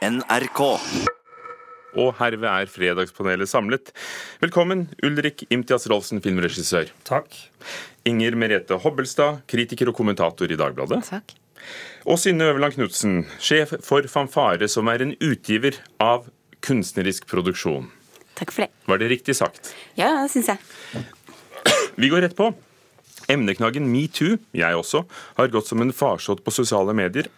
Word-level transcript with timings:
NRK. 0.00 0.60
Og 2.00 2.14
herved 2.16 2.46
er 2.48 2.70
Fredagspanelet 2.72 3.50
samlet. 3.50 3.90
Velkommen, 4.40 4.86
Ulrik 5.04 5.44
Imtias 5.52 5.84
Rolfsen, 5.90 6.22
filmregissør. 6.24 6.88
Takk. 7.04 7.36
Inger 8.08 8.38
Merete 8.40 8.78
Hobbelstad, 8.80 9.42
kritiker 9.50 9.90
og 9.92 9.98
kommentator 9.98 10.48
i 10.48 10.56
Dagbladet. 10.56 11.02
Takk. 11.10 11.34
Og 12.08 12.16
Synne 12.22 12.48
Øverland 12.48 12.78
Knutsen, 12.78 13.26
sjef 13.42 13.74
for 13.84 14.08
Fanfare, 14.08 14.70
som 14.72 14.88
er 14.88 15.04
en 15.04 15.12
utgiver 15.20 15.76
av 16.00 16.30
kunstnerisk 16.64 17.28
produksjon. 17.28 17.90
Takk 18.40 18.54
for 18.56 18.64
det. 18.64 18.70
Var 18.88 19.02
det 19.02 19.10
riktig 19.12 19.36
sagt? 19.36 19.74
Ja, 20.00 20.14
det 20.22 20.32
syns 20.32 20.48
jeg. 20.54 21.04
Vi 22.00 22.08
går 22.08 22.24
rett 22.24 22.38
på. 22.38 22.48
Emneknaggen 23.30 23.84
metoo, 23.92 24.38
jeg 24.56 24.80
også, 24.80 25.04
har 25.36 25.52
gått 25.52 25.68
som 25.68 25.84
en 25.84 25.92
farsott 25.92 26.40
på 26.46 26.54
sosiale 26.54 26.96
medier. 26.96 27.28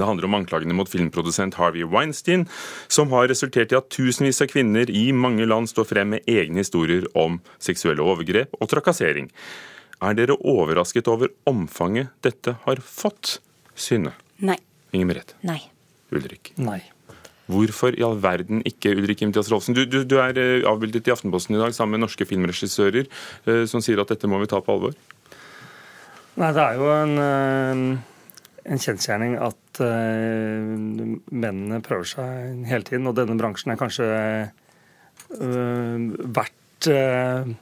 Det 0.00 0.08
handler 0.08 0.28
om 0.28 0.38
anklagene 0.40 0.76
mot 0.76 0.90
filmprodusent 0.90 1.58
Harvey 1.60 1.86
Weinstein, 1.86 2.46
som 2.88 3.12
har 3.14 3.28
resultert 3.30 3.72
i 3.72 3.78
at 3.78 3.88
tusenvis 3.94 4.42
av 4.44 4.50
kvinner 4.52 4.90
i 4.90 5.08
mange 5.12 5.46
land 5.48 5.70
står 5.70 5.88
frem 5.92 6.14
med 6.16 6.28
egne 6.30 6.62
historier 6.64 7.08
om 7.18 7.40
seksuelle 7.62 8.04
overgrep 8.04 8.56
og 8.60 8.70
trakassering. 8.72 9.30
Er 10.04 10.16
dere 10.18 10.36
overrasket 10.36 11.08
over 11.08 11.32
omfanget 11.48 12.12
dette 12.24 12.58
har 12.66 12.82
fått? 12.84 13.38
Synne. 13.76 14.12
Nei. 14.44 14.58
Inger 14.92 15.08
Merete. 15.12 15.38
Nei. 15.46 15.60
Ulrik. 16.14 16.52
Nei. 16.60 16.82
Hvorfor 17.46 17.94
i 17.94 18.02
all 18.02 18.16
verden 18.18 18.62
ikke 18.66 18.90
Ulrik 18.96 19.22
Imtias 19.22 19.50
Rolfsen? 19.52 19.76
Du, 19.76 19.84
du, 19.86 20.00
du 20.02 20.16
er 20.18 20.38
eh, 20.40 20.66
avbildet 20.66 21.06
i 21.06 21.12
Aftenposten 21.14 21.54
i 21.54 21.60
dag 21.60 21.74
sammen 21.76 21.94
med 21.96 22.06
norske 22.06 22.26
filmregissører 22.26 23.06
eh, 23.06 23.62
som 23.70 23.84
sier 23.84 24.02
at 24.02 24.10
dette 24.10 24.30
må 24.30 24.40
vi 24.42 24.50
ta 24.50 24.58
på 24.64 24.74
alvor. 24.74 24.96
Nei, 26.36 26.50
det 26.52 26.64
er 26.64 26.80
jo 26.80 26.90
en, 26.90 27.14
eh, 27.22 28.15
en 28.66 28.80
kjensgjerning 28.82 29.36
at 29.42 29.80
eh, 29.84 30.70
mennene 31.30 31.82
prøver 31.84 32.08
seg 32.10 32.64
hele 32.68 32.86
tiden, 32.86 33.06
og 33.08 33.16
denne 33.18 33.38
bransjen 33.38 33.72
er 33.72 33.80
kanskje 33.80 34.06
eh, 35.40 36.06
vært 36.38 36.90
eh, 36.92 37.52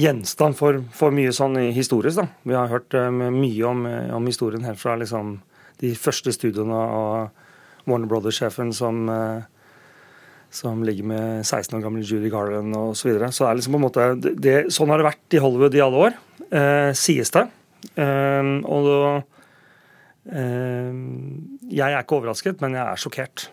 gjenstand 0.00 0.58
for, 0.58 0.82
for 0.96 1.14
mye 1.14 1.32
sånn 1.36 1.58
historisk. 1.74 2.20
da. 2.20 2.26
Vi 2.46 2.56
har 2.56 2.72
hørt 2.72 2.94
mye 2.94 3.64
om, 3.68 3.86
om 4.16 4.28
historien 4.28 4.66
helt 4.68 4.80
fra 4.80 4.96
liksom, 5.00 5.38
de 5.82 5.94
første 5.98 6.32
studioene 6.36 6.76
av 6.76 7.88
Warner 7.88 8.10
Brothers-sjefen 8.10 8.74
som 8.76 9.08
som 10.50 10.82
ligger 10.82 11.06
med 11.06 11.46
16 11.46 11.76
år 11.78 11.82
gamle 11.84 12.02
Judy 12.02 12.30
Garland 12.30 12.74
osv. 12.74 12.98
Så, 12.98 13.08
videre. 13.08 13.30
så 13.30 13.44
det 13.44 13.50
er 13.50 13.58
liksom 13.60 13.74
på 13.76 13.78
en 13.78 13.84
måte, 13.84 14.06
det, 14.18 14.54
sånn 14.74 14.90
har 14.90 14.98
det 14.98 15.06
vært 15.06 15.36
i 15.36 15.42
Hollywood 15.42 15.76
i 15.78 15.82
alle 15.84 16.00
år, 16.08 16.16
eh, 16.50 16.90
sies 16.98 17.30
det. 17.36 17.44
Eh, 17.94 18.50
og 18.66 18.88
da 18.88 19.12
Jeg 20.30 21.92
er 21.92 22.02
ikke 22.02 22.20
overrasket, 22.20 22.60
men 22.62 22.76
jeg 22.78 22.84
er 22.86 23.00
sjokkert. 23.00 23.48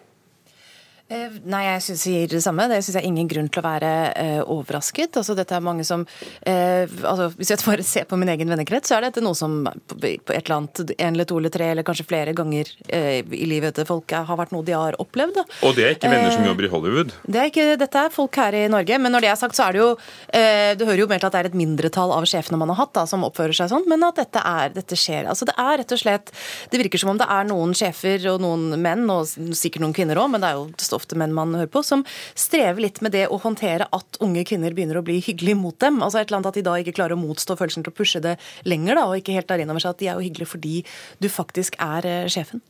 Eh, 1.08 1.36
Nei, 1.48 1.62
jeg 1.64 1.84
synes 1.86 2.02
jeg 2.04 2.14
sier 2.28 2.32
det 2.36 2.42
samme. 2.44 2.66
Det 2.68 2.82
syns 2.84 2.98
jeg 2.98 3.06
er 3.06 3.08
ingen 3.08 3.30
grunn 3.32 3.48
til 3.48 3.62
å 3.62 3.64
være 3.64 3.92
eh, 4.12 4.40
overrasket. 4.44 5.16
Altså, 5.22 5.36
dette 5.38 5.56
er 5.56 5.64
mange 5.64 5.86
som 5.88 6.04
eh, 6.42 6.84
altså, 6.84 7.30
Hvis 7.38 7.54
jeg 7.54 7.64
bare 7.64 7.86
ser 7.88 8.08
på 8.10 8.18
min 8.20 8.32
egen 8.34 8.50
vennekrets, 8.52 8.92
så 8.92 8.98
er 8.98 9.08
dette 9.08 9.24
noe 9.24 9.38
som 9.38 9.62
på 9.64 9.96
på 9.98 10.34
et 10.36 10.46
eller 10.46 10.56
annet, 10.58 10.82
en 10.98 11.16
eller 11.16 11.28
to 11.28 11.38
eller 11.40 11.52
tre 11.54 11.70
eller 11.72 11.86
kanskje 11.88 12.06
flere 12.08 12.34
ganger 12.36 12.70
eh, 12.94 13.22
i 13.24 13.48
livet 13.50 13.76
til 13.78 13.88
folk 13.88 14.12
har 14.12 14.38
vært 14.40 14.52
noe 14.56 14.66
de 14.68 14.76
har 14.76 14.98
opplevd. 15.02 15.38
Da. 15.40 15.46
Og 15.68 15.76
det 15.78 15.86
er 15.86 15.96
ikke 15.96 16.12
venner 16.12 16.34
som 16.34 16.44
Eh, 16.44 16.52
jobber 16.52 16.68
i 16.68 16.72
Hollywood. 16.72 17.14
Det 17.24 17.40
er 17.42 17.50
ikke, 17.52 17.66
dette 17.80 18.04
er 18.04 18.14
folk 18.14 18.38
her 18.40 18.56
i 18.56 18.66
Norge, 18.72 19.00
men 19.02 19.14
når 19.16 19.26
det 19.26 19.32
er 19.32 19.40
sagt, 19.40 19.58
så 19.58 19.68
er 19.68 19.76
det 19.76 19.82
jo 19.82 19.88
eh, 20.36 20.76
Det 20.78 20.88
hører 20.88 21.02
jo 21.02 21.08
mer 21.10 21.22
til 21.22 21.30
at 21.30 21.36
det 21.36 21.42
er 21.42 21.50
et 21.50 21.58
mindretall 21.58 22.14
av 22.16 22.28
sjefene 22.30 22.60
man 22.60 22.72
har 22.74 22.82
hatt 22.82 22.94
da, 22.96 23.06
som 23.10 23.26
oppfører 23.28 23.56
seg 23.58 23.72
sånn, 23.72 23.88
men 23.90 24.04
at 24.08 24.20
dette, 24.20 24.44
er, 24.44 24.72
dette 24.76 25.00
skjer. 25.00 25.28
Altså 25.32 25.48
Det 25.50 25.56
er 25.60 25.82
rett 25.82 25.96
og 25.96 26.02
slett 26.04 26.32
Det 26.72 26.82
virker 26.84 27.02
som 27.02 27.14
om 27.14 27.20
det 27.20 27.28
er 27.32 27.48
noen 27.50 27.76
sjefer 27.78 28.28
og 28.34 28.44
noen 28.44 28.76
menn, 28.84 29.08
og 29.12 29.28
sikkert 29.58 29.84
noen 29.84 29.96
kvinner 29.96 30.20
òg, 30.22 30.32
men 30.36 30.44
det 30.44 30.52
er 30.52 30.60
jo 30.60 30.68
ofte 30.98 31.18
menn 31.20 31.36
man 31.38 31.56
hører 31.58 31.72
på, 31.72 31.84
som 31.86 32.04
strever 32.38 32.84
litt 32.84 33.02
med 33.06 33.16
det 33.16 33.28
å 33.32 33.40
håndtere 33.42 33.90
at 33.96 34.22
unge 34.24 34.44
kvinner 34.48 34.76
begynner 34.76 35.00
å 35.00 35.06
bli 35.06 35.20
hyggelige 35.24 35.60
mot 35.60 35.78
dem. 35.84 36.02
Altså 36.04 36.22
et 36.22 36.28
eller 36.28 36.42
annet 36.42 36.52
At 36.52 36.60
de 36.60 36.66
da 36.66 36.76
ikke 36.80 36.96
klarer 37.00 37.18
å 37.18 37.22
motstå 37.22 37.58
følelsen 37.60 37.84
til 37.86 37.94
å 37.94 37.98
pushe 37.98 38.22
det 38.24 38.38
lenger, 38.68 38.96
da, 38.96 39.08
og 39.10 39.20
ikke 39.20 39.36
helt 39.36 39.50
tar 39.50 39.62
inn 39.62 39.72
over 39.74 39.84
seg 39.84 39.96
at 39.96 40.02
de 40.02 40.10
er 40.10 40.16
jo 40.16 40.28
hyggelige 40.28 40.54
fordi 40.54 40.78
du 41.24 41.28
faktisk 41.32 41.76
er 41.84 42.08
eh, 42.08 42.30
sjefen. 42.32 42.64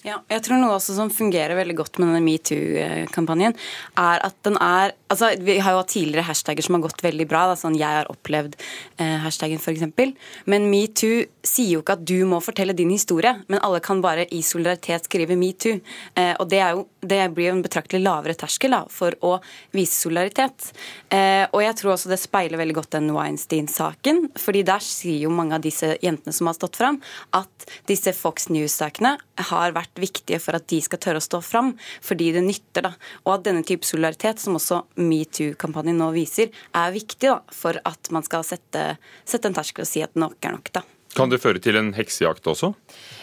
Ja, 0.00 0.16
jeg 0.32 0.40
tror 0.46 0.56
noe 0.56 0.78
også 0.78 0.94
som 0.96 1.10
fungerer 1.12 1.52
veldig 1.58 1.74
godt 1.76 1.98
med 2.00 2.08
denne 2.08 2.24
metoo-kampanjen, 2.24 3.52
er 4.00 4.22
at 4.24 4.36
den 4.46 4.56
er 4.56 4.94
altså 5.10 5.28
Vi 5.44 5.58
har 5.60 5.74
jo 5.74 5.80
hatt 5.82 5.90
tidligere 5.92 6.24
hashtagger 6.24 6.64
som 6.64 6.76
har 6.76 6.84
gått 6.86 7.02
veldig 7.04 7.26
bra. 7.28 7.42
Da, 7.50 7.56
sånn 7.58 7.76
'jeg 7.76 7.98
har 7.98 8.08
opplevd' 8.08 8.54
eh, 8.98 9.18
hashtaggen 9.24 9.58
f.eks. 9.58 10.14
Men 10.46 10.70
metoo 10.70 11.26
sier 11.42 11.74
jo 11.74 11.82
ikke 11.82 11.98
at 11.98 12.04
du 12.06 12.24
må 12.24 12.38
fortelle 12.40 12.76
din 12.76 12.90
historie, 12.90 13.42
men 13.48 13.60
alle 13.60 13.80
kan 13.80 14.00
bare 14.00 14.26
i 14.32 14.40
solidaritet 14.40 15.04
skrive 15.04 15.36
metoo. 15.36 15.80
Eh, 16.14 16.34
og 16.38 16.48
det, 16.48 16.62
jo, 16.62 16.86
det 17.02 17.34
blir 17.34 17.50
jo 17.50 17.56
en 17.56 17.62
betraktelig 17.62 18.02
lavere 18.04 18.38
terskel 18.38 18.70
da, 18.70 18.84
for 18.88 19.12
å 19.20 19.40
vise 19.72 19.98
solidaritet. 19.98 20.72
Eh, 21.10 21.46
og 21.50 21.60
jeg 21.60 21.74
tror 21.76 21.92
også 21.96 22.08
det 22.08 22.20
speiler 22.20 22.56
veldig 22.56 22.78
godt 22.78 22.94
den 22.94 23.10
Weinstein-saken, 23.10 24.30
fordi 24.38 24.62
der 24.62 24.78
sier 24.78 25.26
jo 25.26 25.34
mange 25.34 25.58
av 25.58 25.60
disse 25.66 25.96
jentene 26.00 26.32
som 26.32 26.46
har 26.46 26.54
stått 26.54 26.76
fram, 26.76 27.00
at 27.34 27.50
disse 27.90 28.14
Fox 28.14 28.48
News-sakene 28.48 29.18
har 29.50 29.72
vært 29.72 29.89
viktige 29.98 30.40
for 30.42 30.58
at 30.58 30.68
de 30.70 30.80
skal 30.84 31.00
tørre 31.02 31.22
å 31.22 31.24
stå 31.24 31.40
fram, 31.44 31.72
fordi 32.04 32.30
det 32.36 32.44
nytter. 32.46 32.86
da. 32.90 32.94
Og 33.26 33.34
at 33.34 33.44
denne 33.48 33.64
type 33.66 33.86
solidaritet, 33.88 34.40
som 34.42 34.58
også 34.58 34.84
metoo-kampanjen 35.00 35.98
nå 36.00 36.12
viser, 36.14 36.54
er 36.74 36.94
viktig 36.94 37.28
da, 37.28 37.40
for 37.52 37.80
at 37.84 38.12
man 38.14 38.26
skal 38.26 38.46
sette, 38.46 38.94
sette 39.24 39.50
en 39.50 39.56
terskel 39.56 39.86
og 39.86 39.90
si 39.90 40.02
at 40.06 40.16
nok 40.18 40.38
er 40.44 40.58
nok. 40.58 40.72
da. 40.72 40.86
Kan 41.16 41.32
det 41.32 41.40
føre 41.42 41.62
til 41.62 41.78
en 41.80 41.94
heksejakt 41.96 42.46
også? 42.46 42.74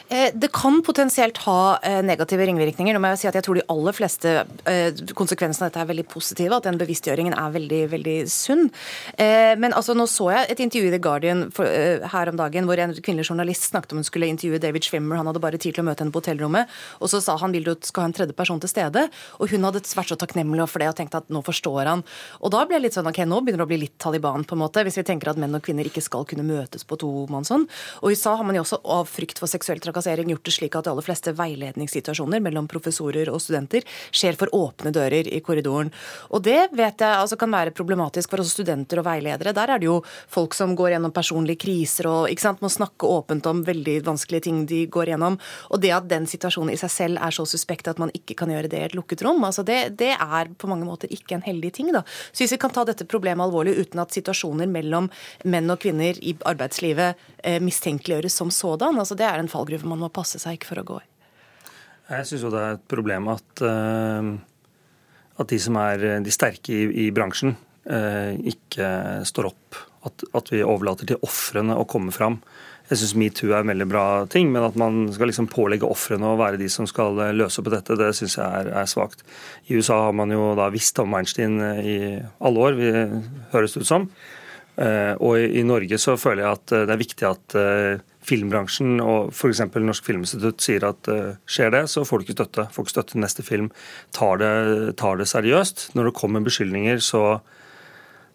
Eh, 0.09 0.31
Det 0.33 0.51
kan 0.55 0.81
potensielt 0.83 1.37
ha 1.43 1.79
eh, 1.83 1.99
negative 2.03 2.45
ringvirkninger. 2.47 2.95
Nå 2.95 2.99
må 3.03 3.11
jeg 3.11 3.21
si 3.21 3.27
at 3.27 3.35
jeg 3.35 3.43
tror 3.43 3.57
de 3.59 3.65
aller 3.71 3.95
fleste 3.95 4.33
eh, 4.69 5.01
konsekvensene 5.17 5.67
av 5.67 5.71
dette 5.71 5.81
er 5.83 5.89
veldig 5.89 6.05
positive. 6.07 6.55
At 6.55 6.67
den 6.67 6.79
bevisstgjøringen 6.79 7.35
er 7.35 7.55
veldig 7.55 7.81
veldig 7.91 8.17
sunn. 8.31 8.69
Men 9.17 9.73
altså, 9.75 9.95
nå 9.97 10.05
så 10.09 10.29
jeg 10.31 10.51
et 10.51 10.61
intervju 10.63 10.89
i 10.89 10.93
The 10.93 10.99
Guardian 11.01 11.43
her 11.57 12.29
om 12.31 12.37
dagen 12.39 12.67
hvor 12.67 12.79
en 12.79 12.93
kvinnelig 12.95 13.27
journalist 13.29 13.67
snakket 13.71 13.93
om 13.93 14.01
hun 14.01 14.07
skulle 14.07 14.29
intervjue 14.29 14.61
David 14.61 14.87
Schwimmer. 14.87 15.19
Han 15.19 15.27
hadde 15.29 15.41
bare 15.43 15.59
tid 15.59 15.75
til 15.75 15.83
å 15.83 15.87
møte 15.87 16.03
henne 16.03 16.13
på 16.15 16.21
hotellrommet. 16.21 16.71
Og 17.01 17.11
så 17.11 17.21
sa 17.23 17.35
han 17.41 17.55
vil 17.55 17.67
du 17.67 17.73
skal 17.87 18.05
ha 18.05 18.11
en 18.11 18.15
tredje 18.15 18.35
person 18.37 18.61
til 18.63 18.71
stede. 18.71 19.07
Og 19.41 19.51
hun 19.51 19.67
hadde 19.67 19.83
vært 19.83 20.13
så 20.13 20.19
takknemlig 20.19 20.67
for 20.71 20.83
det 20.83 20.91
og 20.91 20.97
tenkt 20.99 21.17
at 21.17 21.27
nå 21.33 21.43
forstår 21.45 21.91
han. 21.91 22.05
Og 22.39 22.53
da 22.53 22.63
ble 22.67 22.79
jeg 22.79 22.87
litt 22.87 22.97
sånn 22.97 23.09
ok, 23.11 23.23
nå 23.27 23.41
begynner 23.41 23.63
det 23.63 23.67
å 23.67 23.71
bli 23.73 23.81
litt 23.83 23.97
Taliban, 24.01 24.47
på 24.47 24.55
en 24.55 24.63
måte, 24.63 24.83
hvis 24.87 24.99
vi 25.01 25.05
tenker 25.07 25.33
at 25.33 25.41
menn 25.41 25.55
og 25.57 25.65
kvinner 25.65 25.87
ikke 25.87 26.03
skal 26.05 26.27
kunne 26.29 26.45
møtes 26.47 26.87
på 26.87 26.99
tomannshånd. 27.01 27.67
Og 28.01 28.11
i 28.11 28.17
USA 28.17 28.35
har 28.37 28.47
man 28.47 28.57
jo 28.57 28.63
også 28.65 28.79
av 28.83 29.09
frykt 29.09 29.41
for 29.41 29.51
seksuell 29.51 29.81
trakassering 29.83 30.31
gjort 30.33 30.45
det 30.47 30.55
slik 30.55 30.77
at 30.77 30.87
de 30.87 30.93
aller 30.93 31.05
fleste 31.05 31.33
veiledningssituasjoner 31.37 32.43
mellom 32.43 32.69
professorer 32.71 33.31
og 33.31 33.41
studenter 33.43 33.85
skjer 34.11 34.37
for 34.39 34.51
åpne 34.55 34.93
dører 34.95 35.29
i 35.29 35.41
korridoren. 35.45 35.91
Og 36.31 36.43
det 36.45 36.69
vet 36.77 37.03
jeg 37.03 37.21
altså 37.21 37.37
kan 37.39 37.53
være 37.53 37.75
problematisk 37.77 38.31
for 38.31 38.43
også 38.43 38.59
studenter 38.59 39.01
og 39.01 39.07
veiledere. 39.07 39.55
Der 39.55 39.73
er 39.73 39.81
det 39.81 39.89
jo 39.89 39.99
folk 40.05 40.55
som 40.57 40.75
går 40.77 40.95
gjennom 40.95 41.13
personlige 41.15 41.61
kriser 41.65 42.09
og 42.09 42.31
ikke 42.31 42.45
sant, 42.47 42.63
må 42.63 42.71
snakke 42.71 43.09
åpent 43.09 43.47
om 43.49 43.63
veldig 43.67 43.99
vanskelige 44.07 44.47
ting 44.47 44.63
de 44.69 44.85
går 44.91 45.13
gjennom. 45.13 45.37
Og 45.71 45.81
det 45.83 45.93
at 45.95 46.09
den 46.09 46.27
situasjonen 46.29 46.73
i 46.73 46.79
seg 46.79 46.93
selv 46.93 47.21
er 47.23 47.35
så 47.35 47.45
suspekt 47.47 47.89
at 47.91 48.01
man 48.01 48.13
ikke 48.17 48.37
kan 48.39 48.51
gjøre 48.51 48.71
det 48.71 48.81
i 48.81 48.87
et 48.89 48.97
lukket 48.97 49.23
rom, 49.25 49.43
altså 49.47 49.65
det, 49.67 49.79
det 49.99 50.13
er 50.15 50.51
på 50.57 50.69
mange 50.69 50.87
måter 50.87 51.11
ikke 51.13 51.37
en 51.37 51.45
heldig 51.45 51.73
ting. 51.79 51.91
da. 51.95 52.03
Så 52.31 52.43
hvis 52.43 52.55
vi 52.55 52.61
kan 52.61 52.73
ta 52.73 52.85
dette 52.87 53.07
problemet 53.09 53.45
alvorlig 53.47 53.77
uten 53.77 54.01
at 54.03 54.15
situasjoner 54.15 54.69
mellom 54.71 55.09
menn 55.47 55.73
og 55.73 55.81
kvinner 55.83 56.17
i 56.21 56.35
arbeidslivet 56.47 57.27
eh, 57.43 57.59
mistenkeliggjøres 57.67 58.39
som 58.39 58.51
sådan, 58.53 58.97
altså 58.97 59.17
det 59.19 59.27
er 59.27 59.41
en 59.41 59.51
fallgruve 59.51 59.89
man 59.89 60.01
må 60.05 60.11
passe 60.13 60.41
seg 60.41 60.57
ikke 60.57 60.71
for 60.71 60.81
å 60.81 60.87
gå 60.93 60.99
i. 61.03 61.07
Jeg 62.07 62.29
syns 62.29 62.45
jo 62.45 62.51
det 62.53 62.63
er 62.63 62.77
et 62.77 62.85
problem 62.87 63.27
at, 63.33 63.63
eh, 63.67 64.31
at 65.43 65.51
de 65.51 65.59
som 65.59 65.79
er 65.83 66.07
de 66.23 66.33
sterke 66.33 66.71
i, 66.71 67.07
i 67.07 67.09
bransjen, 67.15 67.57
eh, 67.89 68.33
ikke 68.53 68.87
står 69.27 69.51
opp. 69.51 69.83
At, 70.07 70.23
at 70.39 70.53
vi 70.53 70.63
overlater 70.63 71.09
til 71.09 71.19
ofrene 71.25 71.75
å 71.75 71.87
komme 71.89 72.13
fram. 72.15 72.37
Jeg 72.87 73.01
syns 73.01 73.17
metoo 73.19 73.51
er 73.51 73.65
en 73.65 73.71
veldig 73.73 73.87
bra 73.91 74.05
ting, 74.31 74.47
men 74.53 74.63
at 74.63 74.77
man 74.79 75.09
skal 75.11 75.27
liksom 75.27 75.49
pålegge 75.51 75.87
ofrene 75.89 76.29
å 76.29 76.37
være 76.39 76.59
de 76.61 76.69
som 76.71 76.87
skal 76.87 77.19
eh, 77.19 77.33
løse 77.35 77.59
opp 77.59 77.67
i 77.67 77.73
dette, 77.75 77.97
det 77.99 78.13
syns 78.15 78.37
jeg 78.39 78.47
er, 78.61 78.71
er 78.79 78.87
svakt. 78.87 79.25
I 79.67 79.75
USA 79.75 79.99
har 80.05 80.15
man 80.15 80.31
jo 80.31 80.53
da 80.55 80.69
visst 80.71 80.99
om 81.03 81.11
Weinstein 81.15 81.59
eh, 81.59 81.81
i 81.83 81.97
alle 82.39 82.63
år, 82.69 82.79
vi, 82.79 82.93
høres 83.51 83.75
det 83.75 83.83
ut 83.83 83.89
som. 83.89 84.07
Eh, 84.77 85.13
Og 85.17 85.39
i, 85.41 85.63
Norge 85.65 85.97
så 85.97 86.13
føler 86.21 86.43
jeg 86.43 86.57
at 86.59 86.73
eh, 86.75 86.85
det 86.85 86.93
er 86.93 87.01
viktig 87.01 87.25
at 87.25 87.55
eh, 87.57 88.03
filmbransjen 88.27 89.01
og 89.01 89.31
f.eks. 89.33 89.63
Norsk 89.73 90.05
Filminstitutt 90.05 90.61
sier 90.61 90.85
at 90.85 91.07
skjer 91.47 91.71
det, 91.73 91.85
så 91.89 92.03
får 92.05 92.19
du 92.19 92.25
ikke 92.25 92.37
støtte. 92.37 92.65
Får 92.75 92.85
ikke 92.85 92.93
støtte 92.97 93.15
til 93.15 93.23
neste 93.23 93.45
film. 93.47 93.69
Tar 94.15 94.41
det, 94.41 94.51
tar 94.99 95.17
det 95.17 95.29
seriøst. 95.31 95.89
Når 95.95 96.09
det 96.09 96.17
kommer 96.19 96.43
beskyldninger, 96.43 96.99
så, 97.01 97.21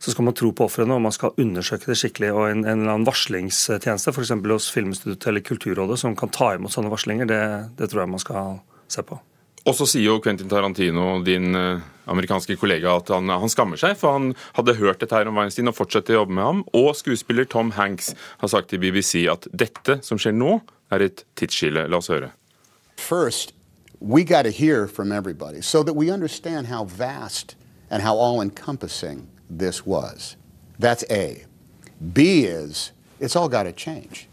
så 0.01 0.15
skal 0.15 0.31
man 0.31 0.39
tro 0.39 0.49
på 0.57 0.65
ofrene, 0.65 0.97
og 0.97 1.05
man 1.05 1.13
skal 1.15 1.37
undersøke 1.37 1.93
det 1.93 1.99
skikkelig. 2.01 2.33
Og 2.33 2.47
en, 2.47 2.65
en 2.65 2.73
eller 2.73 2.95
annen 2.95 3.09
varslingstjeneste, 3.11 4.17
f.eks. 4.17 4.33
hos 4.33 4.71
Filminstituttet 4.73 5.29
eller 5.29 5.45
Kulturrådet, 5.45 6.01
som 6.01 6.17
kan 6.17 6.33
ta 6.33 6.55
imot 6.57 6.73
sånne 6.73 6.95
varslinger, 6.95 7.29
det, 7.29 7.43
det 7.77 7.93
tror 7.93 8.07
jeg 8.07 8.15
man 8.17 8.25
skal 8.25 8.57
se 8.97 9.05
på. 9.05 9.21
Og 9.63 9.77
så 9.79 9.87
sier 9.87 10.09
jo 10.09 10.21
Quentin 10.23 10.51
Tarantino, 10.51 11.21
din 11.23 11.55
eh, 11.55 11.83
amerikanske 12.11 12.57
kollega, 12.59 12.97
at 12.99 13.13
han, 13.15 13.31
han 13.31 13.51
skammer 13.53 13.79
seg, 13.79 13.95
for 14.01 14.17
han 14.17 14.33
hadde 14.57 14.75
hørt 14.81 15.03
dette 15.03 15.15
her 15.15 15.31
om 15.31 15.39
Weinstein 15.39 15.71
og 15.71 15.77
fortsetter 15.79 16.17
å 16.17 16.23
jobbe 16.23 16.35
med 16.35 16.49
ham. 16.49 16.63
Og 16.75 16.91
skuespiller 16.99 17.47
Tom 17.47 17.71
Hanks 17.77 18.11
har 18.43 18.51
sagt 18.51 18.73
til 18.73 18.83
BBC 18.83 19.23
at 19.31 19.47
dette 19.55 20.01
som 20.03 20.19
skjer 20.19 20.35
nå, 20.35 20.59
er 20.93 21.07
et 21.07 21.23
tidsskille. 21.39 21.87
La 21.89 22.03
oss 22.03 22.11
høre. 22.13 22.33
First, 22.99 23.55
we 24.01 24.25
got 24.25 24.43
to 24.43 24.51
hear 24.51 24.89
from 24.89 25.13
everybody 25.13 25.63
so 25.63 25.83
that 25.85 25.95
we 25.95 26.11
understand 26.11 26.67
how 26.67 26.85
vast 26.85 27.55
and 27.89 28.03
how 28.03 28.17
all 28.17 28.43
encompassing 28.43 29.29
this 29.49 29.87
was. 29.87 30.37
That's 30.79 31.05
A. 31.09 31.47
B 32.13 32.45
is 32.45 32.93
it's 33.21 33.37
all 33.37 33.49
got 33.49 33.63
to 33.63 33.73
change. 33.73 34.29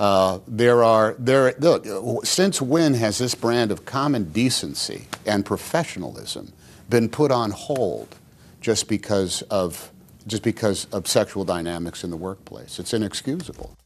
Uh, 0.00 0.38
there 0.48 0.82
are 0.82 1.14
there 1.18 1.52
look 1.60 1.84
since 2.24 2.62
when 2.62 2.94
has 2.94 3.18
this 3.18 3.34
brand 3.34 3.70
of 3.70 3.84
common 3.84 4.32
decency 4.32 5.06
and 5.26 5.44
professionalism 5.44 6.52
been 6.88 7.06
put 7.08 7.30
on 7.30 7.50
hold 7.50 8.16
just 8.62 8.88
because 8.88 9.42
of 9.50 9.90
just 10.26 10.42
because 10.42 10.86
of 10.90 11.06
sexual 11.06 11.44
dynamics 11.44 12.02
in 12.02 12.10
the 12.10 12.16
workplace? 12.16 12.80
It's 12.80 12.94
inexcusable. 12.94 13.76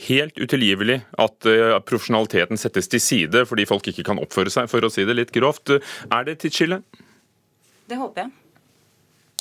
helt 0.00 0.38
utilgivelig 0.38 1.02
at 1.18 1.46
uh, 1.46 1.78
profesjonaliteten 1.84 2.56
settes 2.56 2.88
til 2.88 3.02
side 3.02 3.42
fordi 3.46 3.66
folk 3.68 3.88
ikke 3.90 4.04
kan 4.06 4.20
oppføre 4.22 4.52
seg, 4.52 4.70
for 4.70 4.80
å 4.80 4.88
si 4.88 5.04
det 5.04 5.16
litt 5.18 5.32
grovt. 5.34 5.74
Er 6.08 6.24
det 6.24 6.38
tidsskille? 6.40 6.80
Det 7.90 7.98
håper 8.00 8.24
jeg. 8.24 8.32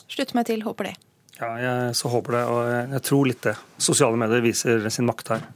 Slutter 0.10 0.36
meg 0.36 0.50
til, 0.50 0.66
håper 0.66 0.90
det. 0.90 0.96
Ja, 1.40 1.54
jeg 1.62 1.96
så 1.96 2.12
håper 2.12 2.36
det, 2.36 2.44
og 2.52 2.60
jeg, 2.68 2.92
jeg 2.98 3.06
tror 3.08 3.32
litt 3.32 3.46
det. 3.46 3.56
Sosiale 3.80 4.20
medier 4.20 4.44
viser 4.44 4.90
sin 4.92 5.08
makt 5.08 5.32
her. 5.38 5.48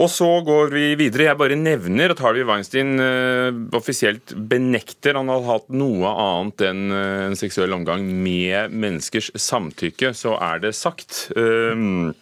Og 0.00 0.08
så 0.08 0.28
går 0.46 0.70
vi 0.72 0.84
videre. 0.96 1.26
Jeg 1.28 1.36
bare 1.36 1.58
nevner 1.60 2.14
at 2.14 2.22
Harvey 2.24 2.46
Weinstein 2.48 2.94
uh, 2.96 3.52
offisielt 3.76 4.32
benekter 4.32 5.18
han 5.18 5.28
har 5.28 5.44
hatt 5.44 5.68
noe 5.68 6.08
annet 6.08 6.64
enn 6.70 6.86
uh, 6.88 7.26
en 7.26 7.36
seksuell 7.36 7.76
omgang 7.76 8.06
med 8.08 8.72
menneskers 8.72 9.28
samtykke. 9.36 10.14
Så 10.16 10.38
er 10.40 10.62
det 10.64 10.72
sagt. 10.78 11.26
Uh, 11.36 12.14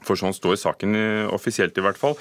for 0.00 0.16
sånn 0.16 0.32
står 0.32 0.56
saken 0.56 0.96
offisielt, 1.28 1.76
i 1.76 1.84
hvert 1.84 1.98
fall. 2.00 2.16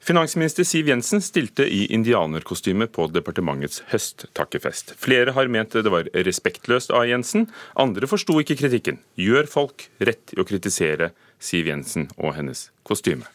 Finansminister 0.00 0.64
Siv 0.64 0.88
Jensen 0.88 1.20
stilte 1.20 1.66
i 1.68 1.82
indianerkostyme 1.92 2.86
på 2.88 3.04
departementets 3.12 3.82
høsttakkefest. 3.90 4.94
Flere 4.96 5.34
har 5.36 5.50
ment 5.52 5.76
det 5.76 5.92
var 5.92 6.08
respektløst 6.24 6.94
av 6.96 7.04
Jensen, 7.10 7.44
andre 7.76 8.08
forsto 8.08 8.38
ikke 8.40 8.56
kritikken. 8.62 9.02
Gjør 9.20 9.52
folk 9.52 9.90
rett 10.00 10.32
i 10.32 10.40
å 10.40 10.48
kritisere 10.48 11.12
Siv 11.36 11.68
Jensen 11.68 12.08
og 12.16 12.32
hennes 12.40 12.70
kostyme? 12.88 13.28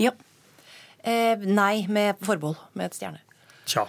Ja. 0.00 0.16
Eh, 1.04 1.36
nei, 1.38 1.86
med 1.88 2.20
forbehold. 2.22 2.58
Med 2.74 2.90
et 2.90 2.98
stjerne. 2.98 3.22
Tja. 3.66 3.86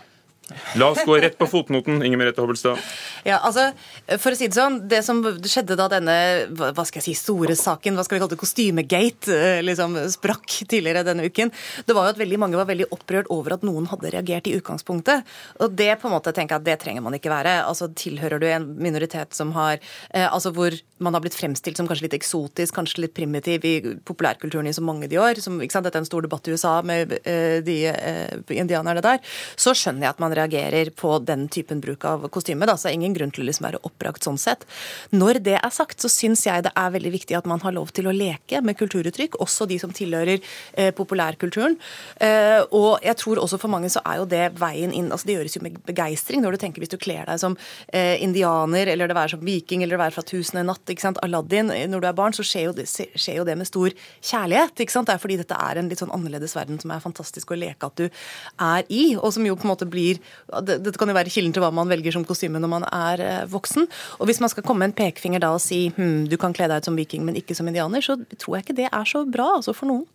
La 0.79 0.91
oss 0.91 1.01
gå 1.07 1.17
rett 1.21 1.37
på 1.39 1.47
fotnoten, 1.49 2.01
Inger 2.05 2.19
Merete 2.21 2.43
Hobbelstad. 2.43 2.79
Ja, 3.27 3.39
altså, 3.45 3.69
for 4.17 4.33
å 4.33 4.37
si 4.37 4.49
Det 4.51 4.57
sånn, 4.57 4.79
det 4.91 5.01
som 5.05 5.21
skjedde 5.23 5.77
da 5.79 5.87
denne 5.91 6.15
hva 6.51 6.85
skal 6.87 7.01
jeg 7.01 7.11
si, 7.11 7.15
store 7.19 7.55
saken, 7.57 7.95
hva 7.97 8.05
skal 8.05 8.17
vi 8.17 8.23
kalle 8.23 8.33
det, 8.33 8.41
kostymegate, 8.41 9.35
eh, 9.35 9.61
liksom 9.65 9.95
sprakk 10.11 10.57
tidligere 10.71 11.05
denne 11.07 11.27
uken, 11.29 11.51
det 11.85 11.95
var 11.95 12.07
jo 12.07 12.15
at 12.15 12.21
veldig 12.21 12.39
mange 12.41 12.59
var 12.59 12.69
veldig 12.69 12.89
opprørt 12.95 13.29
over 13.33 13.55
at 13.55 13.65
noen 13.67 13.87
hadde 13.91 14.11
reagert 14.13 14.49
i 14.49 14.55
utgangspunktet. 14.57 15.27
Og 15.61 15.75
det 15.77 15.93
på 16.01 16.09
en 16.09 16.15
måte 16.15 16.33
tenker 16.35 16.57
jeg 16.57 16.63
at 16.63 16.69
det 16.69 16.77
trenger 16.83 17.05
man 17.05 17.15
ikke 17.17 17.31
være. 17.31 17.61
Altså, 17.65 17.89
Tilhører 18.01 18.41
du 18.41 18.47
en 18.49 18.67
minoritet 18.81 19.35
som 19.37 19.51
har 19.57 19.77
eh, 19.77 20.27
altså 20.27 20.51
hvor 20.55 20.75
man 21.01 21.15
har 21.15 21.23
blitt 21.23 21.37
fremstilt 21.37 21.79
som 21.79 21.87
kanskje 21.89 22.07
litt 22.07 22.17
eksotisk, 22.17 22.75
kanskje 22.77 23.05
litt 23.05 23.15
primitiv 23.17 23.65
i 23.67 23.75
populærkulturen 24.05 24.69
i 24.69 24.75
så 24.75 24.83
mange 24.85 25.09
de 25.11 25.19
år, 25.21 25.41
som, 25.43 25.57
ikke 25.61 25.75
sant, 25.77 25.87
dette 25.87 25.97
er 25.97 26.05
en 26.05 26.09
stor 26.09 26.25
debatt 26.25 26.47
i 26.47 26.55
USA 26.55 26.75
med 26.85 27.15
eh, 27.21 27.59
de 27.65 27.77
eh, 27.89 28.35
indianerne 28.53 29.03
der, 29.03 29.21
så 29.59 29.73
skjønner 29.77 30.07
jeg 30.07 30.15
at 30.15 30.21
man 30.23 30.35
reagerer 30.35 30.40
reagerer 30.41 30.91
på 30.97 31.17
den 31.23 31.47
typen 31.51 31.81
bruk 31.83 32.05
av 32.05 32.27
kostyme. 32.33 32.67
Da, 32.67 32.75
så 32.77 32.89
er 32.89 32.97
ingen 32.97 33.15
grunn 33.15 33.31
til 33.33 33.45
å 33.45 33.49
liksom 33.49 33.67
være 33.67 33.81
oppbrakt 33.87 34.25
sånn 34.27 34.39
sett. 34.41 34.65
Når 35.13 35.41
det 35.45 35.57
er 35.59 35.73
sagt, 35.73 36.01
så 36.01 36.11
syns 36.11 36.45
jeg 36.47 36.65
det 36.65 36.73
er 36.77 36.93
veldig 36.95 37.13
viktig 37.15 37.37
at 37.37 37.49
man 37.49 37.61
har 37.63 37.75
lov 37.75 37.93
til 37.95 38.09
å 38.09 38.15
leke 38.15 38.61
med 38.65 38.77
kulturuttrykk, 38.79 39.39
også 39.43 39.67
de 39.69 39.77
som 39.81 39.93
tilhører 39.95 40.39
eh, 40.39 40.91
populærkulturen. 40.95 41.77
Eh, 42.21 42.59
og 42.75 43.03
jeg 43.05 43.17
tror 43.21 43.41
også 43.43 43.59
for 43.61 43.71
mange 43.71 43.91
så 43.91 44.03
er 44.07 44.21
jo 44.21 44.29
det 44.29 44.43
veien 44.59 44.93
inn 44.95 45.09
altså 45.11 45.27
Det 45.27 45.35
gjøres 45.35 45.55
jo 45.57 45.63
med 45.65 45.77
begeistring 45.87 46.41
når 46.43 46.55
du 46.55 46.61
tenker 46.61 46.83
hvis 46.83 46.91
du 46.93 46.97
kler 47.01 47.27
deg 47.27 47.39
som 47.41 47.55
eh, 47.93 48.17
indianer, 48.23 48.89
eller 48.91 49.09
det 49.09 49.17
være 49.17 49.35
som 49.35 49.45
viking, 49.45 49.83
eller 49.83 49.97
det 49.97 50.03
være 50.03 50.15
fra 50.17 50.25
Tusen 50.31 50.61
en 50.61 50.69
natt, 50.71 50.83
ikke 50.89 51.03
sant, 51.03 51.19
Aladdin, 51.25 51.71
når 51.91 52.03
du 52.03 52.07
er 52.09 52.17
barn, 52.17 52.35
så 52.35 52.45
skjer 52.45 52.69
jo 52.69 52.75
det, 52.77 52.87
skjer 52.89 53.41
jo 53.41 53.47
det 53.47 53.57
med 53.59 53.69
stor 53.69 53.93
kjærlighet. 53.93 54.83
ikke 54.83 54.95
sant, 54.95 55.09
Det 55.09 55.15
er 55.15 55.23
fordi 55.23 55.39
dette 55.41 55.57
er 55.57 55.79
en 55.79 55.89
litt 55.91 56.01
sånn 56.01 56.13
annerledes 56.13 56.55
verden 56.57 56.79
som 56.81 56.93
er 56.93 57.03
fantastisk 57.03 57.51
å 57.51 57.59
leke 57.59 57.87
at 57.87 57.99
du 57.99 58.07
er 58.07 58.87
i, 58.89 59.03
og 59.17 59.33
som 59.35 59.45
jo 59.45 59.57
på 59.57 59.67
en 59.67 59.73
måte 59.73 59.89
blir 59.89 60.21
dette 60.67 60.97
kan 60.99 61.11
jo 61.11 61.17
være 61.17 61.31
kilden 61.33 61.53
til 61.55 61.63
hva 61.63 61.71
man 61.75 61.89
velger 61.91 62.15
som 62.15 62.25
kostyme 62.27 62.61
når 62.61 62.71
man 62.71 62.87
er 62.87 63.25
eh, 63.25 63.43
voksen. 63.51 63.87
Og 64.19 64.29
hvis 64.29 64.41
man 64.43 64.51
skal 64.51 64.65
komme 64.65 64.85
med 64.85 64.91
en 64.91 64.99
pekefinger 65.01 65.43
da 65.43 65.53
og 65.55 65.63
si 65.63 65.87
hm, 65.95 66.27
du 66.31 66.37
kan 66.41 66.55
kle 66.55 66.69
deg 66.71 66.81
ut 66.81 66.89
som 66.89 66.97
viking, 66.99 67.25
men 67.27 67.39
ikke 67.39 67.57
som 67.57 67.69
indianer, 67.69 68.03
så 68.05 68.17
tror 68.37 68.57
jeg 68.57 68.67
ikke 68.67 68.79
det 68.83 68.89
er 68.91 69.07
så 69.07 69.25
bra 69.27 69.53
altså 69.57 69.75
for 69.77 69.91
noen. 69.91 70.07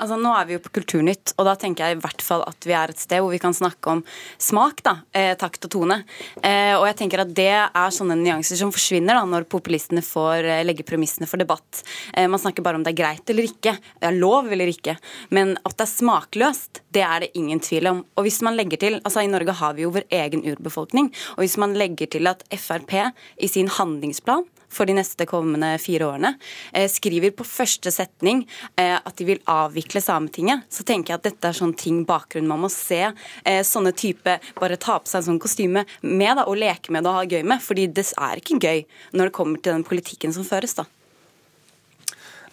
Altså, 0.00 0.16
nå 0.16 0.30
er 0.32 0.46
vi 0.48 0.54
jo 0.56 0.62
på 0.64 0.72
Kulturnytt, 0.78 1.34
og 1.36 1.44
da 1.44 1.52
tenker 1.60 1.84
jeg 1.84 1.98
i 1.98 2.00
hvert 2.00 2.22
fall 2.24 2.40
at 2.48 2.64
vi 2.64 2.72
er 2.76 2.92
et 2.92 3.00
sted 3.00 3.20
hvor 3.20 3.34
vi 3.34 3.40
kan 3.42 3.52
snakke 3.56 3.92
om 3.92 4.02
smak, 4.40 4.80
da, 4.86 4.94
eh, 5.12 5.34
takt 5.36 5.66
og 5.68 5.72
tone. 5.74 5.98
Eh, 6.40 6.72
og 6.78 6.86
jeg 6.88 6.96
tenker 7.02 7.20
at 7.20 7.34
det 7.36 7.50
er 7.52 7.92
sånne 7.92 8.16
nyanser 8.16 8.56
som 8.56 8.72
forsvinner 8.72 9.18
da, 9.18 9.26
når 9.28 9.48
populistene 9.52 10.00
får 10.04 10.48
eh, 10.48 10.62
legge 10.64 10.86
premissene 10.88 11.28
for 11.28 11.42
debatt. 11.42 11.82
Eh, 12.14 12.28
man 12.32 12.40
snakker 12.40 12.64
bare 12.64 12.80
om 12.80 12.86
det 12.86 12.94
er 12.94 13.00
greit 13.02 13.32
eller 13.32 13.48
ikke, 13.50 13.76
det 14.00 14.08
er 14.08 14.16
lov 14.16 14.48
eller 14.48 14.72
ikke. 14.72 14.96
Men 15.36 15.56
at 15.60 15.76
det 15.76 15.84
er 15.84 15.92
smakløst, 15.92 16.82
det 16.96 17.04
er 17.04 17.26
det 17.26 17.32
ingen 17.36 17.60
tvil 17.60 17.90
om. 17.92 18.04
Og 18.16 18.24
hvis 18.24 18.40
man 18.46 18.56
legger 18.56 18.80
til, 18.80 19.00
altså 19.04 19.26
I 19.26 19.32
Norge 19.32 19.58
har 19.60 19.76
vi 19.76 19.84
jo 19.84 19.92
vår 19.98 20.08
egen 20.22 20.46
urbefolkning, 20.48 21.12
og 21.36 21.44
hvis 21.44 21.58
man 21.60 21.76
legger 21.76 22.08
til 22.16 22.30
at 22.30 22.46
Frp 22.56 22.96
i 23.36 23.48
sin 23.50 23.68
handlingsplan 23.68 24.48
for 24.70 24.88
de 24.88 24.94
neste 24.96 25.26
kommende 25.28 25.72
fire 25.82 26.06
årene, 26.06 26.34
eh, 26.72 26.88
skriver 26.90 27.34
på 27.36 27.46
første 27.46 27.90
setning 27.94 28.44
eh, 28.76 28.96
at 28.96 29.16
de 29.18 29.26
vil 29.28 29.42
avvikle 29.50 30.02
Sametinget, 30.02 30.66
så 30.70 30.86
tenker 30.86 31.14
jeg 31.14 31.20
at 31.20 31.28
dette 31.28 31.50
er 31.50 31.58
sånn 31.58 31.74
ting 31.78 32.04
bakgrunn 32.08 32.48
man 32.48 32.62
må 32.64 32.70
se. 32.72 33.02
Eh, 33.44 33.60
sånne 33.66 33.92
type 33.96 34.38
bare 34.60 34.78
ta 34.80 34.98
på 35.00 35.10
seg 35.10 35.22
en 35.22 35.28
sånn 35.32 35.42
kostyme 35.42 35.84
med 36.02 36.38
da, 36.38 36.46
og 36.46 36.60
leke 36.60 36.94
med 36.94 37.04
det 37.04 37.12
og 37.12 37.20
ha 37.20 37.26
gøy 37.26 37.42
med. 37.44 37.60
fordi 37.60 37.86
det 37.86 38.06
er 38.16 38.40
ikke 38.40 38.60
gøy 38.60 38.84
når 39.12 39.28
det 39.28 39.36
kommer 39.36 39.60
til 39.60 39.74
den 39.74 39.84
politikken 39.84 40.32
som 40.32 40.46
føres. 40.46 40.74
da. 40.74 40.86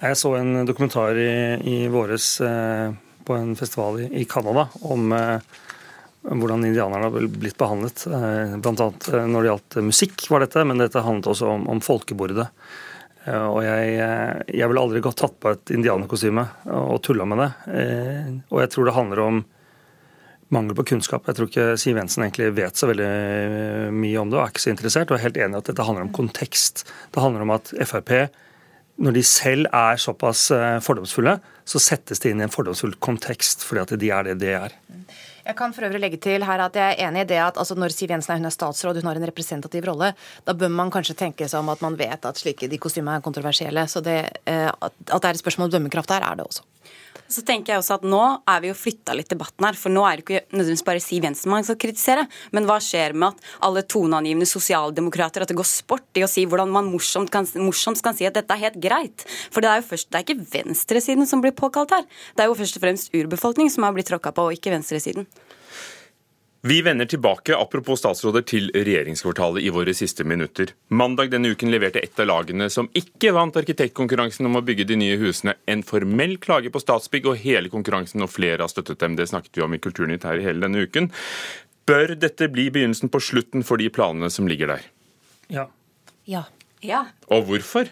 Jeg 0.02 0.18
så 0.18 0.36
en 0.38 0.66
dokumentar 0.66 1.18
i, 1.18 1.32
i 1.66 1.78
våres 1.90 2.38
på 3.26 3.34
en 3.34 3.56
festival 3.58 4.04
i 4.06 4.26
Canada 4.30 4.68
om 4.86 5.10
hvordan 6.36 6.66
indianerne 6.66 7.08
har 7.08 7.28
blitt 7.28 7.58
behandlet. 7.58 8.04
Eh, 8.08 8.58
Bl.a. 8.60 8.92
Eh, 9.14 9.28
når 9.28 9.42
det 9.42 9.52
gjaldt 9.52 9.80
musikk, 9.88 10.28
var 10.32 10.44
dette, 10.44 10.64
men 10.68 10.82
dette 10.82 11.04
handlet 11.04 11.30
også 11.32 11.52
om, 11.56 11.68
om 11.72 11.82
folkebordet. 11.84 12.48
Eh, 13.26 13.46
og 13.48 13.62
jeg, 13.64 14.00
jeg 14.52 14.72
ville 14.72 14.84
aldri 14.84 15.04
gått 15.04 15.20
tatt 15.24 15.38
på 15.40 15.54
et 15.56 15.76
indianerkostyme 15.76 16.48
og 16.76 17.00
tulla 17.06 17.28
med 17.30 17.44
det. 17.44 17.52
Og 18.52 18.60
jeg 18.64 18.74
tror 18.74 18.90
det 18.90 18.98
handler 18.98 19.24
om 19.24 19.46
mangel 20.54 20.76
på 20.80 20.88
kunnskap. 20.94 21.28
Jeg 21.28 21.38
tror 21.38 21.50
ikke 21.50 21.70
Siv 21.80 22.00
Jensen 22.00 22.24
egentlig 22.24 22.54
vet 22.56 22.80
så 22.80 22.88
veldig 22.88 23.12
mye 23.96 24.20
om 24.22 24.30
det 24.32 24.40
og 24.40 24.46
er 24.46 24.54
ikke 24.54 24.64
så 24.64 24.74
interessert. 24.74 25.12
Og 25.12 25.20
er 25.20 25.26
helt 25.28 25.40
enig 25.40 25.58
i 25.58 25.62
at 25.62 25.72
dette 25.72 25.88
handler 25.88 26.08
om 26.08 26.14
kontekst. 26.16 26.86
Det 27.12 27.24
handler 27.24 27.44
om 27.44 27.56
at 27.56 27.72
Frp, 27.88 28.14
når 29.04 29.16
de 29.20 29.24
selv 29.28 29.68
er 29.76 30.00
såpass 30.02 30.48
fordomsfulle, 30.84 31.36
så 31.68 31.84
settes 31.84 32.24
de 32.24 32.32
inn 32.32 32.40
i 32.42 32.48
en 32.48 32.52
fordomsfull 32.54 32.96
kontekst 33.04 33.68
fordi 33.68 33.84
at 33.84 33.96
de 34.00 34.12
er 34.16 34.32
det 34.32 34.38
de 34.42 34.56
er. 34.56 34.78
Jeg 35.48 35.56
kan 35.56 35.72
for 35.72 35.88
øvrig 35.88 36.02
legge 36.04 36.18
til 36.20 36.44
her 36.44 36.60
at 36.60 36.76
jeg 36.76 36.96
er 36.98 37.08
enig 37.08 37.22
i 37.24 37.28
det 37.30 37.38
at 37.40 37.60
altså 37.62 37.76
når 37.80 37.94
Siv 37.96 38.12
Jensen 38.12 38.34
er, 38.34 38.40
hun 38.42 38.50
er 38.50 38.52
statsråd, 38.52 39.00
hun 39.00 39.08
har 39.08 39.20
en 39.20 39.28
representativ 39.30 39.86
rolle, 39.88 40.10
da 40.44 40.56
bør 40.60 40.74
man 40.76 40.92
kanskje 40.92 41.16
tenke 41.16 41.48
seg 41.48 41.62
om 41.62 41.72
at 41.72 41.84
man 41.86 41.96
vet 41.96 42.28
at 42.28 42.42
slike 42.42 42.68
de 42.68 42.80
kostymene 42.84 43.16
er 43.22 43.24
kontroversielle. 43.24 43.86
Så 43.88 44.04
det, 44.04 44.18
eh, 44.44 44.68
at 44.68 44.98
det 45.08 45.24
er 45.24 45.30
et 45.30 45.40
spørsmål 45.40 45.70
om 45.70 45.78
dømmekraft 45.78 46.12
her, 46.12 46.26
er 46.28 46.36
det 46.36 46.50
også. 46.50 46.66
Så 47.28 47.44
tenker 47.44 47.74
jeg 47.74 47.82
også 47.82 47.98
at 47.98 48.06
Nå 48.08 48.22
er 48.48 48.62
vi 48.64 48.70
jo 48.70 48.76
flytta 48.78 49.16
litt 49.18 49.30
debatten 49.32 49.66
her, 49.68 49.76
for 49.76 49.92
nå 49.92 50.04
er 50.08 50.20
det 50.20 50.24
ikke 50.24 50.42
nødvendigvis 50.56 50.86
bare 50.88 51.04
Siv 51.04 51.26
Jensen 51.28 51.52
man 51.52 51.66
skal 51.68 51.80
kritisere. 51.82 52.24
Men 52.56 52.68
hva 52.70 52.78
skjer 52.84 53.16
med 53.18 53.36
at 53.36 53.50
alle 53.68 53.84
toneangivende 53.84 54.48
sosialdemokrater 54.48 55.44
at 55.44 55.52
det 55.52 55.58
går 55.60 55.68
sport 55.68 56.20
i 56.20 56.24
å 56.24 56.32
si 56.32 56.46
hvordan 56.48 56.72
man 56.72 56.88
morsomt 56.92 57.32
kan, 57.34 57.48
morsomt 57.60 58.00
kan 58.06 58.16
si 58.18 58.28
at 58.30 58.38
dette 58.40 58.56
er 58.56 58.64
helt 58.64 58.80
greit? 58.84 59.28
For 59.52 59.64
det 59.64 59.72
er 59.72 59.82
jo 59.82 59.90
først, 59.90 60.12
det 60.12 60.22
er 60.22 60.28
ikke 60.28 60.48
venstresiden 60.56 61.28
som 61.28 61.44
blir 61.44 61.56
påkalt 61.58 61.96
her. 61.98 62.08
Det 62.38 62.46
er 62.46 62.52
jo 62.52 62.58
først 62.62 62.80
og 62.80 62.88
fremst 62.88 63.12
urbefolkning 63.16 63.72
som 63.74 63.88
har 63.88 63.96
blitt 63.98 64.08
tråkka 64.12 64.32
på, 64.32 64.48
og 64.48 64.56
ikke 64.56 64.72
venstresiden. 64.78 65.28
Vi 66.68 66.82
vender 66.82 67.06
tilbake 67.06 67.56
apropos 67.56 68.02
statsråder 68.02 68.44
til 68.44 68.66
regjeringskvartalet 68.76 69.64
i 69.64 69.70
våre 69.72 69.94
siste 69.96 70.26
minutter. 70.28 70.74
Mandag 70.92 71.30
denne 71.32 71.54
uken 71.54 71.70
leverte 71.72 72.02
et 72.04 72.20
av 72.20 72.28
lagene 72.28 72.66
som 72.74 72.90
ikke 72.98 73.32
vant 73.38 73.56
arkitektkonkurransen 73.62 74.50
om 74.50 74.60
å 74.60 74.62
bygge 74.68 74.84
de 74.90 74.98
nye 75.00 75.16
husene, 75.22 75.54
en 75.64 75.84
formell 75.88 76.36
klage 76.44 76.68
på 76.74 76.82
Statsbygg 76.84 77.30
og 77.32 77.40
hele 77.40 77.72
konkurransen, 77.72 78.26
og 78.26 78.34
flere 78.34 78.66
har 78.66 78.74
støttet 78.74 79.00
dem. 79.00 79.16
Det 79.16 79.30
snakket 79.32 79.56
vi 79.56 79.64
om 79.64 79.78
i 79.78 79.80
Kulturnytt 79.80 80.28
her 80.28 80.44
hele 80.44 80.66
denne 80.66 80.84
uken. 80.84 81.08
Bør 81.88 82.18
dette 82.20 82.52
bli 82.52 82.68
begynnelsen 82.74 83.14
på 83.14 83.24
slutten 83.24 83.64
for 83.64 83.80
de 83.80 83.88
planene 83.88 84.28
som 84.34 84.52
ligger 84.52 84.74
der? 84.74 84.90
Ja. 85.54 85.70
Ja. 86.28 86.44
ja. 86.84 87.06
Og 87.32 87.48
hvorfor? 87.48 87.88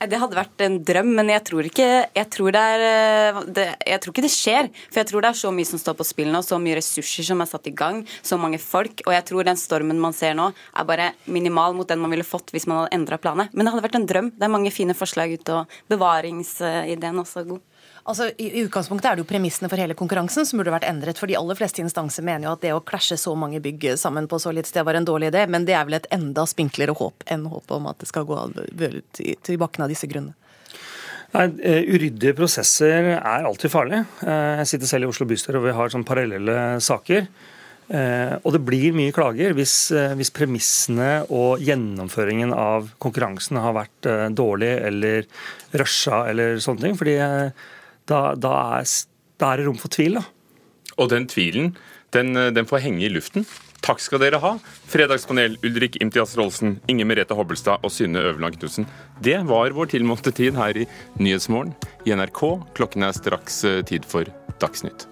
Det 0.00 0.16
hadde 0.16 0.36
vært 0.38 0.62
en 0.64 0.78
drøm, 0.80 1.10
men 1.18 1.28
jeg 1.28 1.42
tror 1.44 1.66
ikke 1.68 1.86
jeg 2.16 2.28
tror, 2.32 2.56
er, 2.56 2.84
eh, 2.88 3.40
det, 3.52 3.66
jeg 3.84 4.00
tror 4.00 4.14
ikke 4.14 4.24
det 4.24 4.32
skjer. 4.32 4.70
For 4.88 5.02
jeg 5.02 5.08
tror 5.10 5.20
det 5.20 5.28
er 5.28 5.40
så 5.42 5.50
mye 5.52 5.68
som 5.68 5.82
står 5.82 5.98
på 5.98 6.06
spill 6.08 6.30
nå, 6.32 6.40
så 6.40 6.56
mye 6.62 6.78
ressurser 6.78 7.26
som 7.28 7.42
er 7.44 7.50
satt 7.50 7.68
i 7.68 7.74
gang, 7.76 8.00
så 8.24 8.38
mange 8.40 8.56
folk. 8.62 9.02
Og 9.04 9.12
jeg 9.12 9.26
tror 9.28 9.44
den 9.44 9.60
stormen 9.60 10.00
man 10.00 10.16
ser 10.16 10.32
nå, 10.38 10.48
er 10.56 10.88
bare 10.88 11.10
minimal 11.28 11.76
mot 11.76 11.88
den 11.88 12.00
man 12.00 12.14
ville 12.14 12.24
fått 12.24 12.48
hvis 12.54 12.64
man 12.70 12.80
hadde 12.80 12.96
endra 12.96 13.20
planene. 13.20 13.50
Men 13.52 13.68
det 13.68 13.74
hadde 13.74 13.86
vært 13.90 14.00
en 14.00 14.08
drøm. 14.08 14.32
Det 14.38 14.48
er 14.48 14.54
mange 14.56 14.72
fine 14.72 14.96
forslag 14.96 15.36
ute, 15.36 15.60
og 15.60 15.92
bevaringsideen 15.92 17.20
også 17.20 17.44
god. 17.52 17.60
Altså, 18.08 18.30
i, 18.40 18.62
utgangspunktet 18.64 19.10
er 19.10 19.18
det 19.18 19.24
jo 19.24 19.28
premissene 19.28 19.68
for 19.70 19.80
hele 19.80 19.96
konkurransen 19.98 20.46
som 20.48 20.60
burde 20.60 20.72
vært 20.72 20.88
endret. 20.88 21.20
For 21.20 21.30
de 21.30 21.36
aller 21.38 21.58
fleste 21.58 21.82
instanser 21.84 22.24
mener 22.26 22.48
jo 22.48 22.54
at 22.56 22.64
det 22.64 22.72
å 22.74 22.82
klasje 22.84 23.18
så 23.20 23.34
mange 23.38 23.60
bygg 23.62 23.92
sammen 24.00 24.28
på 24.30 24.40
så 24.40 24.54
litt 24.56 24.70
sted 24.70 24.86
var 24.86 24.96
en 24.98 25.08
dårlig 25.08 25.30
idé, 25.32 25.44
men 25.50 25.66
det 25.68 25.76
er 25.76 25.86
vel 25.88 25.98
et 26.00 26.08
enda 26.14 26.46
spinklere 26.48 26.96
håp 26.96 27.26
enn 27.30 27.48
håpet 27.52 27.76
om 27.76 27.90
at 27.90 28.00
det 28.00 28.08
skal 28.10 28.28
gå 28.28 28.38
til 29.20 29.60
bakken 29.60 29.86
av 29.86 29.92
disse 29.92 30.08
grunnene. 30.10 30.36
Nei, 31.30 31.46
eh, 31.62 31.84
Uryddige 31.86 32.34
prosesser 32.34 33.12
er 33.14 33.46
alltid 33.46 33.70
farlig. 33.70 34.02
Eh, 34.26 34.60
jeg 34.62 34.70
sitter 34.72 34.90
selv 34.90 35.06
i 35.06 35.10
Oslo 35.12 35.28
bystyre 35.30 35.60
og 35.60 35.68
vi 35.68 35.74
har 35.76 35.92
sånn 35.92 36.06
parallelle 36.06 36.80
saker. 36.82 37.28
Eh, 37.90 38.32
og 38.42 38.54
det 38.54 38.62
blir 38.66 38.94
mye 38.94 39.14
klager 39.14 39.54
hvis, 39.54 39.90
hvis, 40.18 40.30
premissene 40.34 41.24
og 41.26 41.62
gjennomføringen 41.62 42.54
av 42.54 42.90
konkurransen 43.02 43.58
har 43.62 43.74
vært 43.78 44.10
dårlig 44.34 44.72
eller 44.90 45.26
rusha 45.78 46.24
eller 46.30 46.58
sånne 46.62 46.86
ting. 46.86 46.98
fordi 46.98 47.18
da, 48.08 48.34
da, 48.34 48.52
er, 48.80 48.92
da 49.40 49.52
er, 49.52 49.60
det 49.60 49.66
rom 49.68 49.80
for 49.80 49.92
tvil. 49.92 50.20
da. 50.20 50.24
Og 51.00 51.10
den 51.12 51.28
tvilen 51.30 51.74
den, 52.14 52.34
den 52.34 52.66
får 52.66 52.82
henge 52.86 53.04
i 53.06 53.12
luften. 53.12 53.46
Takk 53.80 54.02
skal 54.02 54.20
dere 54.20 54.40
ha, 54.42 54.50
Fredagspanel 54.92 55.54
Ulrik 55.64 55.96
Imtias 56.02 56.34
Rolsen, 56.36 56.76
Inger 56.90 57.08
Merete 57.08 57.36
Hobbelstad 57.38 57.86
og 57.86 57.94
Synne 57.94 58.20
Øverland 58.20 58.58
Knutsen. 58.58 58.88
Det 59.24 59.38
var 59.48 59.72
vår 59.76 59.94
tilmålte 59.94 60.34
tid 60.36 60.58
her 60.58 60.76
i 60.76 60.88
Nyhetsmorgen 61.22 61.72
i 62.04 62.12
NRK. 62.12 62.44
Klokken 62.76 63.08
er 63.08 63.16
straks 63.16 63.62
tid 63.88 64.04
for 64.10 64.28
Dagsnytt. 64.60 65.08